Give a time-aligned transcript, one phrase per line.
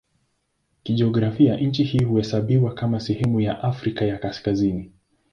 [0.83, 4.91] Kijiografia nchi hii huhesabiwa kama sehemu ya Afrika ya Kaskazini.